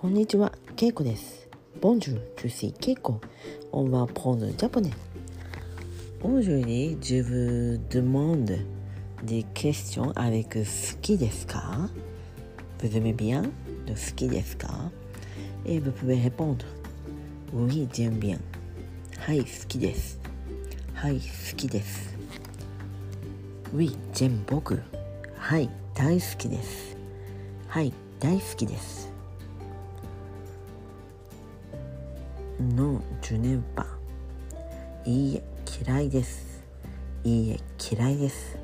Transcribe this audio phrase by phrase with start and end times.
[0.00, 1.46] こんにちは、ケイコです。
[1.78, 3.20] ボンジュー、トゥシー、ケイコ。
[3.70, 4.90] オンワポンズ、ジャポネ。
[6.22, 8.54] ボンジューに、ジュブ、ドゥモンド、
[9.24, 11.90] ディクエスチョン、アレク、好きですか
[12.78, 13.52] ブズメビアン、
[13.84, 14.90] ド、好きですか
[15.66, 16.64] エブプベヘポンド、
[17.58, 18.40] ウィジェンビアン。
[19.18, 20.18] はい、好きです。
[20.94, 21.20] はい、好
[21.58, 22.16] きです。
[23.74, 24.80] ウィジェン、ク。
[25.36, 26.96] はい、大好きです。
[27.68, 29.09] はい、大好きです。
[32.60, 33.86] のジュネンパ
[35.06, 35.42] いいえ
[35.82, 36.62] 嫌いです。
[37.24, 37.60] いいえ
[37.90, 38.58] 嫌いです。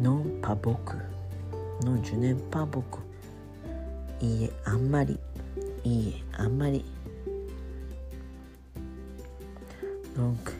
[0.00, 0.96] ノンパ僕。
[1.82, 2.98] のジュネンパ僕。
[4.20, 5.18] いいえあんまり。
[5.84, 6.84] いいえあんまり。
[10.16, 10.52] ノンク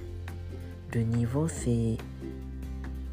[0.92, 1.98] ルニボセジ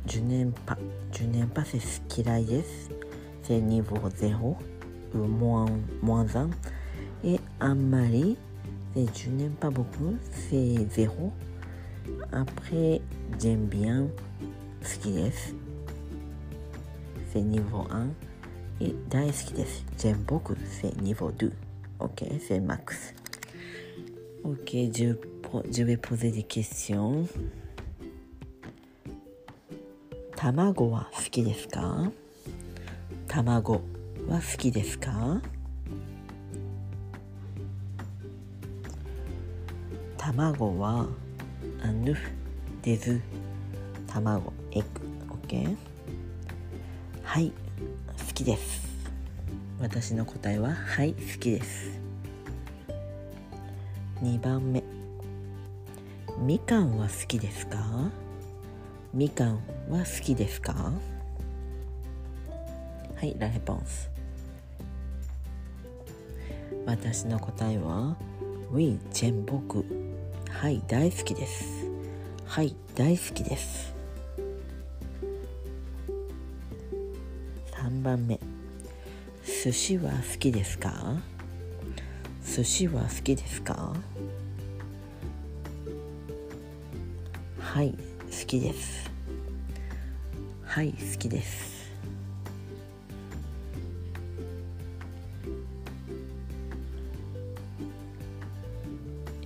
[0.07, 0.77] ュネンパ
[1.11, 2.91] ジュネンパセス嫌いです。
[3.41, 4.55] セニボゼホ
[5.13, 6.47] ウモアンモアンザ,
[7.23, 8.37] Et あんまり
[8.97, 10.15] c'est je n'aime pas beaucoup.
[10.31, 11.31] C'est 0.
[12.31, 12.99] Après,
[13.39, 14.07] j'aime bien
[14.81, 15.53] 好きです。
[17.31, 18.07] C'est niveau 1.
[18.81, 19.85] Et 大好きです。
[19.99, 20.55] j'aime beaucoup.
[20.81, 21.51] C'est niveau 2.
[21.99, 23.13] Ok, c'est max.
[24.43, 25.13] Ok, je,
[25.71, 27.27] je vais poser des questions.
[30.35, 32.11] 卵は好きですか
[33.27, 33.81] 卵
[34.27, 34.57] は好
[40.35, 41.07] 卵は
[41.81, 42.13] あぬ
[42.81, 43.21] です
[44.07, 45.07] 卵エッグ
[45.47, 45.73] OK
[47.23, 47.53] はい。
[48.27, 48.85] 好きです。
[49.79, 51.97] 私の答えははい好きです。
[54.21, 54.83] 2番目。
[56.39, 58.11] みかんは好きですか？
[59.13, 59.55] みかん
[59.89, 60.91] は好きですか？
[63.15, 64.09] はい、ラレポンス。
[66.85, 68.17] 私の答えは
[68.73, 70.06] Oui, j'aime beaucoup.
[70.59, 71.87] はい、大好きです。
[72.47, 73.93] はい、大好きです。
[77.73, 78.39] 3番目。
[79.63, 81.21] 寿司は好きですか？
[82.43, 83.95] 寿司は好きですか？
[87.59, 87.97] はい、好
[88.47, 89.11] きです。
[90.63, 91.76] はい、好きです。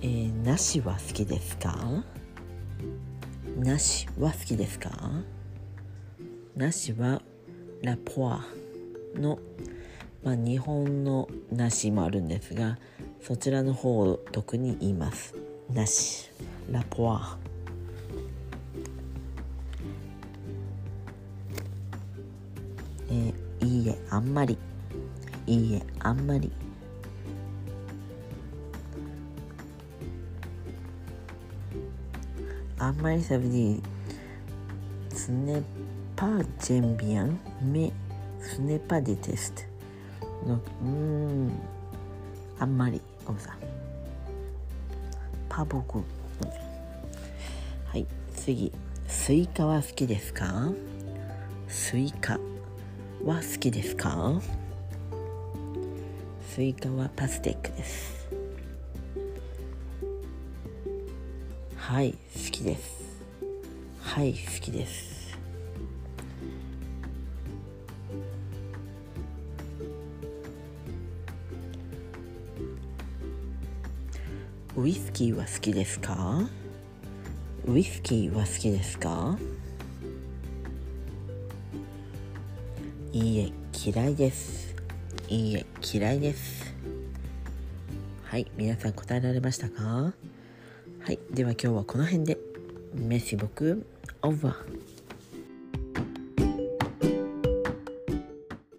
[0.04, 2.02] えー、なしは好きですか？
[3.56, 4.90] なしは好きですか？
[6.56, 7.22] なしは
[7.82, 8.44] ラポア
[9.14, 9.38] の、
[10.24, 12.78] まあ、日本のなしもあるんですが
[13.20, 15.34] そちらの方を特に言います。
[15.72, 16.30] なし
[16.68, 17.38] ラポア
[23.08, 24.58] えーいいえあんまり。
[25.46, 26.50] いいえあんまり。
[32.82, 33.80] あんまり ça veut dire
[35.14, 35.62] ce n'est
[36.16, 37.28] pas j'aime bien
[37.62, 37.92] mais
[38.40, 39.68] ce n'est pas déteste
[40.46, 41.52] donc うん
[42.58, 43.00] あんまり。
[43.24, 43.56] ごめんなさい。
[45.48, 45.98] パボク
[47.86, 48.06] はい。
[48.34, 48.72] 次。
[49.06, 50.72] スイカは好きですか？
[51.68, 52.38] スイカ
[53.24, 54.40] は好きですか？
[56.54, 58.21] スイカは pastèque です。
[61.84, 63.02] はい好きです。
[64.00, 65.36] はい好きです。
[74.76, 76.48] ウイスキーは好きですか？
[77.66, 79.36] ウイスキーは好きですか？
[83.12, 83.52] いいえ
[83.84, 84.76] 嫌いです。
[85.28, 86.72] いいえ嫌いです。
[88.22, 90.14] はい皆さん答えられましたか？
[91.04, 91.18] はい。
[91.32, 92.38] では今日はこの辺で。
[92.94, 93.84] メッシ僕
[94.22, 94.81] オーバー